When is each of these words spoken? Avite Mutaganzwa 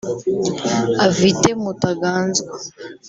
Avite 1.05 1.49
Mutaganzwa 1.61 2.53